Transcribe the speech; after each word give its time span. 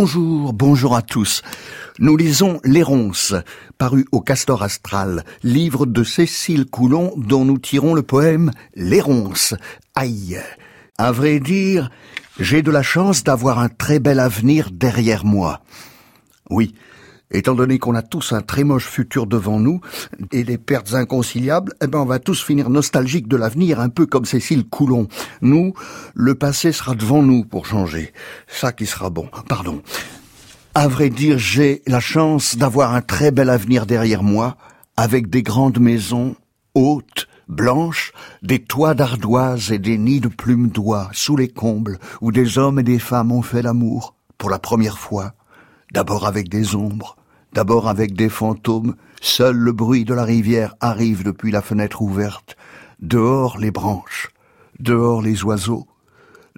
Bonjour, 0.00 0.52
bonjour 0.52 0.94
à 0.94 1.02
tous. 1.02 1.42
Nous 1.98 2.16
lisons 2.16 2.60
Les 2.62 2.84
Ronces, 2.84 3.34
paru 3.78 4.06
au 4.12 4.20
Castor 4.20 4.62
Astral, 4.62 5.24
livre 5.42 5.86
de 5.86 6.04
Cécile 6.04 6.66
Coulon 6.66 7.12
dont 7.16 7.44
nous 7.44 7.58
tirons 7.58 7.94
le 7.94 8.02
poème 8.02 8.52
Les 8.76 9.00
Ronces. 9.00 9.56
Aïe. 9.96 10.38
À 10.98 11.10
vrai 11.10 11.40
dire, 11.40 11.90
j'ai 12.38 12.62
de 12.62 12.70
la 12.70 12.84
chance 12.84 13.24
d'avoir 13.24 13.58
un 13.58 13.68
très 13.68 13.98
bel 13.98 14.20
avenir 14.20 14.70
derrière 14.70 15.24
moi. 15.24 15.62
Oui, 16.48 16.76
Étant 17.30 17.54
donné 17.54 17.78
qu'on 17.78 17.94
a 17.94 18.02
tous 18.02 18.32
un 18.32 18.40
très 18.40 18.64
moche 18.64 18.86
futur 18.86 19.26
devant 19.26 19.60
nous 19.60 19.80
et 20.32 20.44
des 20.44 20.56
pertes 20.56 20.94
inconciliables, 20.94 21.74
eh 21.82 21.86
ben 21.86 21.98
on 21.98 22.06
va 22.06 22.18
tous 22.18 22.42
finir 22.42 22.70
nostalgiques 22.70 23.28
de 23.28 23.36
l'avenir, 23.36 23.80
un 23.80 23.90
peu 23.90 24.06
comme 24.06 24.24
Cécile 24.24 24.64
Coulon. 24.64 25.08
Nous, 25.42 25.74
le 26.14 26.34
passé 26.34 26.72
sera 26.72 26.94
devant 26.94 27.22
nous 27.22 27.44
pour 27.44 27.66
changer. 27.66 28.12
Ça 28.46 28.72
qui 28.72 28.86
sera 28.86 29.10
bon. 29.10 29.28
Pardon. 29.48 29.82
À 30.74 30.88
vrai 30.88 31.10
dire, 31.10 31.38
j'ai 31.38 31.82
la 31.86 32.00
chance 32.00 32.56
d'avoir 32.56 32.94
un 32.94 33.02
très 33.02 33.30
bel 33.30 33.50
avenir 33.50 33.84
derrière 33.84 34.22
moi, 34.22 34.56
avec 34.96 35.28
des 35.28 35.42
grandes 35.42 35.80
maisons 35.80 36.34
hautes, 36.74 37.28
blanches, 37.48 38.12
des 38.42 38.62
toits 38.62 38.94
d'ardoises 38.94 39.70
et 39.70 39.78
des 39.78 39.98
nids 39.98 40.20
de 40.20 40.28
plumes 40.28 40.68
d'oie 40.68 41.10
sous 41.12 41.36
les 41.36 41.48
combles, 41.48 41.98
où 42.20 42.32
des 42.32 42.56
hommes 42.56 42.78
et 42.78 42.84
des 42.84 42.98
femmes 42.98 43.32
ont 43.32 43.42
fait 43.42 43.62
l'amour 43.62 44.14
pour 44.38 44.48
la 44.48 44.58
première 44.58 44.98
fois, 44.98 45.34
d'abord 45.92 46.26
avec 46.26 46.48
des 46.48 46.74
ombres, 46.74 47.17
D'abord 47.52 47.88
avec 47.88 48.14
des 48.14 48.28
fantômes, 48.28 48.94
seul 49.20 49.56
le 49.56 49.72
bruit 49.72 50.04
de 50.04 50.14
la 50.14 50.24
rivière 50.24 50.74
arrive 50.80 51.24
depuis 51.24 51.50
la 51.50 51.62
fenêtre 51.62 52.02
ouverte. 52.02 52.56
Dehors 53.00 53.58
les 53.58 53.70
branches, 53.70 54.28
dehors 54.80 55.22
les 55.22 55.44
oiseaux, 55.44 55.86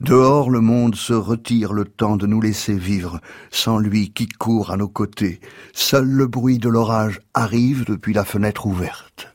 dehors 0.00 0.50
le 0.50 0.60
monde 0.60 0.96
se 0.96 1.12
retire 1.12 1.72
le 1.72 1.84
temps 1.84 2.16
de 2.16 2.26
nous 2.26 2.40
laisser 2.40 2.74
vivre, 2.74 3.20
sans 3.50 3.78
lui 3.78 4.10
qui 4.10 4.28
court 4.28 4.70
à 4.70 4.76
nos 4.76 4.88
côtés. 4.88 5.40
Seul 5.72 6.06
le 6.06 6.26
bruit 6.26 6.58
de 6.58 6.68
l'orage 6.68 7.20
arrive 7.34 7.84
depuis 7.84 8.12
la 8.12 8.24
fenêtre 8.24 8.66
ouverte. 8.66 9.28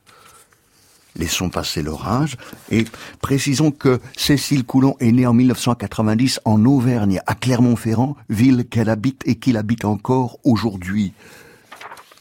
Laissons 1.16 1.48
passer 1.48 1.82
l'orage 1.82 2.36
et 2.70 2.84
précisons 3.22 3.70
que 3.70 4.00
Cécile 4.16 4.64
Coulon 4.64 4.96
est 5.00 5.12
née 5.12 5.26
en 5.26 5.32
1990 5.32 6.40
en 6.44 6.62
Auvergne, 6.66 7.20
à 7.26 7.34
Clermont-Ferrand, 7.34 8.16
ville 8.28 8.66
qu'elle 8.68 8.90
habite 8.90 9.22
et 9.24 9.36
qu'il 9.36 9.56
habite 9.56 9.86
encore 9.86 10.38
aujourd'hui. 10.44 11.14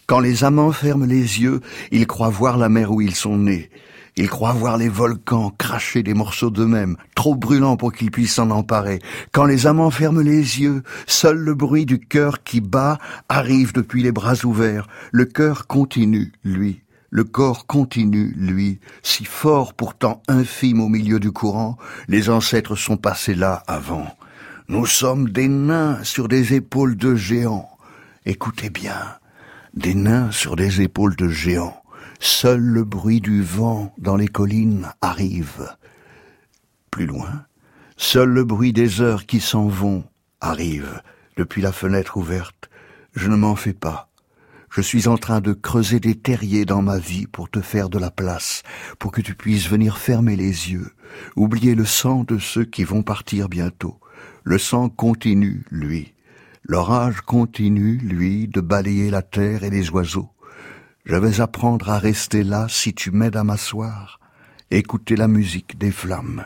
Quand 0.08 0.20
les 0.20 0.44
amants 0.44 0.72
ferment 0.72 1.06
les 1.06 1.42
yeux, 1.42 1.62
ils 1.92 2.06
croient 2.06 2.30
voir 2.30 2.58
la 2.58 2.70
mer 2.70 2.92
où 2.92 3.02
ils 3.02 3.16
sont 3.16 3.38
nés. 3.38 3.70
Ils 4.18 4.30
croient 4.30 4.54
voir 4.54 4.78
les 4.78 4.88
volcans 4.88 5.52
cracher 5.58 6.04
des 6.04 6.14
morceaux 6.14 6.50
d'eux-mêmes, 6.50 6.96
trop 7.16 7.36
brûlants 7.36 7.76
pour 7.76 7.92
qu'ils 7.92 8.12
puissent 8.12 8.36
s'en 8.36 8.50
emparer. 8.52 9.00
Quand 9.34 9.46
les 9.46 9.68
amants 9.68 9.90
ferment 9.90 10.22
les 10.22 10.62
yeux, 10.62 10.84
seul 11.06 11.38
le 11.38 11.54
bruit 11.54 11.86
du 11.86 12.00
cœur 12.00 12.44
qui 12.44 12.62
bat 12.62 12.98
arrive 13.28 13.74
depuis 13.74 14.04
les 14.04 14.14
bras 14.14 14.46
ouverts. 14.46 14.88
Le 15.12 15.26
cœur 15.26 15.68
continue, 15.68 16.32
lui. 16.44 16.82
Le 17.10 17.24
corps 17.24 17.66
continue, 17.66 18.34
lui, 18.38 18.80
si 19.02 19.26
fort 19.26 19.74
pourtant 19.74 20.22
infime 20.28 20.82
au 20.82 20.90
milieu 20.90 21.20
du 21.20 21.32
courant, 21.32 21.78
les 22.08 22.30
ancêtres 22.30 22.76
sont 22.76 22.98
passés 22.98 23.36
là 23.36 23.64
avant. 23.68 24.08
Nous 24.68 24.86
sommes 24.86 25.30
des 25.30 25.48
nains 25.48 26.04
sur 26.04 26.28
des 26.28 26.56
épaules 26.56 26.98
de 26.98 27.16
géants. 27.16 27.70
Écoutez 28.26 28.70
bien, 28.70 29.00
des 29.76 29.94
nains 29.94 30.32
sur 30.32 30.56
des 30.56 30.82
épaules 30.82 31.16
de 31.16 31.28
géants. 31.28 31.82
Seul 32.20 32.62
le 32.62 32.84
bruit 32.84 33.20
du 33.20 33.42
vent 33.42 33.94
dans 33.98 34.16
les 34.16 34.28
collines 34.28 34.90
arrive. 35.02 35.70
Plus 36.92 37.06
loin, 37.06 37.46
seul 37.98 38.30
le 38.30 38.46
bruit 38.46 38.72
des 38.72 39.02
heures 39.02 39.26
qui 39.26 39.40
s'en 39.40 39.68
vont 39.68 40.06
arrive 40.40 41.02
depuis 41.36 41.62
la 41.62 41.74
fenêtre 41.74 42.18
ouverte. 42.18 42.70
Je 43.14 43.28
ne 43.28 43.36
m'en 43.36 43.56
fais 43.56 43.74
pas. 43.74 44.10
Je 44.70 44.82
suis 44.82 45.08
en 45.08 45.18
train 45.18 45.42
de 45.42 45.54
creuser 45.54 46.00
des 46.00 46.16
terriers 46.16 46.66
dans 46.66 46.82
ma 46.82 46.98
vie 46.98 47.28
pour 47.28 47.50
te 47.50 47.62
faire 47.62 47.90
de 47.90 48.00
la 48.00 48.12
place, 48.12 48.64
pour 49.00 49.12
que 49.12 49.22
tu 49.22 49.36
puisses 49.36 49.70
venir 49.70 49.98
fermer 49.98 50.36
les 50.36 50.72
yeux, 50.72 50.92
oublier 51.36 51.76
le 51.76 51.86
sang 51.86 52.24
de 52.24 52.38
ceux 52.38 52.66
qui 52.66 52.84
vont 52.84 53.04
partir 53.04 53.48
bientôt. 53.48 54.00
Le 54.44 54.58
sang 54.58 54.90
continue, 54.90 55.66
lui. 55.70 56.15
L'orage 56.68 57.22
continue, 57.22 57.98
lui, 57.98 58.48
de 58.48 58.60
balayer 58.60 59.12
la 59.12 59.22
terre 59.22 59.64
et 59.64 59.70
les 59.70 59.92
oiseaux. 59.92 60.32
Je 61.06 61.16
vais 61.16 61.40
apprendre 61.40 61.92
à 61.92 62.00
rester 62.00 62.44
là 62.44 62.66
si 62.68 62.96
tu 62.96 63.12
m'aides 63.12 63.36
à 63.36 63.44
m'asseoir, 63.44 64.20
écouter 64.72 65.16
la 65.16 65.28
musique 65.28 65.78
des 65.78 65.92
flammes, 65.92 66.44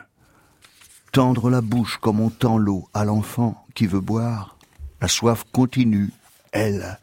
tendre 1.14 1.50
la 1.50 1.62
bouche 1.62 2.00
comme 2.02 2.20
on 2.20 2.30
tend 2.30 2.58
l'eau 2.58 2.90
à 2.94 3.06
l'enfant 3.06 3.66
qui 3.76 3.88
veut 3.88 4.02
boire. 4.02 4.58
La 5.00 5.08
soif 5.08 5.46
continue, 5.54 6.10
elle. 6.52 7.00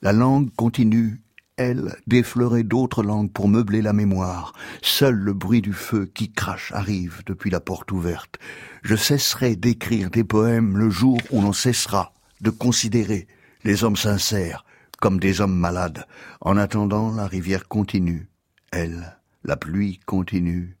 La 0.00 0.14
langue 0.14 0.48
continue, 0.56 1.20
elle, 1.58 1.94
d'effleurer 2.06 2.62
d'autres 2.62 3.02
langues 3.02 3.30
pour 3.30 3.46
meubler 3.46 3.82
la 3.82 3.92
mémoire. 3.92 4.54
Seul 4.80 5.16
le 5.16 5.34
bruit 5.34 5.60
du 5.60 5.74
feu 5.74 6.10
qui 6.14 6.32
crache 6.32 6.72
arrive 6.72 7.22
depuis 7.26 7.50
la 7.50 7.60
porte 7.60 7.92
ouverte. 7.92 8.38
Je 8.82 8.96
cesserai 8.96 9.54
d'écrire 9.54 10.08
des 10.08 10.24
poèmes 10.24 10.78
le 10.78 10.88
jour 10.88 11.18
où 11.30 11.42
l'on 11.42 11.52
cessera 11.52 12.14
de 12.44 12.50
considérer 12.50 13.26
les 13.64 13.82
hommes 13.82 13.96
sincères 13.96 14.64
comme 15.00 15.18
des 15.18 15.40
hommes 15.40 15.56
malades. 15.56 16.06
En 16.40 16.56
attendant, 16.56 17.10
la 17.10 17.26
rivière 17.26 17.66
continue, 17.66 18.28
elle, 18.70 19.16
la 19.44 19.56
pluie 19.56 19.98
continue, 20.06 20.76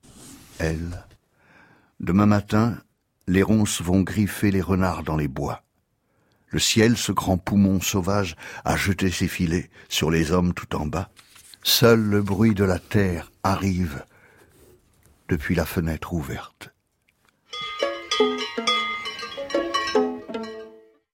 elle. 0.58 1.04
Demain 2.00 2.26
matin, 2.26 2.76
les 3.26 3.42
ronces 3.42 3.80
vont 3.80 4.02
griffer 4.02 4.50
les 4.50 4.60
renards 4.60 5.04
dans 5.04 5.16
les 5.16 5.28
bois. 5.28 5.62
Le 6.48 6.58
ciel, 6.58 6.96
ce 6.96 7.12
grand 7.12 7.38
poumon 7.38 7.80
sauvage, 7.80 8.36
a 8.64 8.76
jeté 8.76 9.10
ses 9.10 9.26
filets 9.26 9.70
sur 9.88 10.10
les 10.10 10.32
hommes 10.32 10.52
tout 10.52 10.76
en 10.76 10.86
bas. 10.86 11.10
Seul 11.62 12.00
le 12.00 12.22
bruit 12.22 12.54
de 12.54 12.64
la 12.64 12.78
terre 12.78 13.32
arrive 13.42 14.04
depuis 15.28 15.54
la 15.54 15.64
fenêtre 15.64 16.12
ouverte. 16.12 16.73